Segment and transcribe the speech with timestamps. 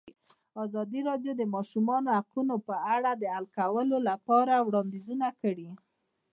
[0.63, 5.69] ازادي راډیو د د ماشومانو حقونه په اړه د حل کولو لپاره وړاندیزونه کړي.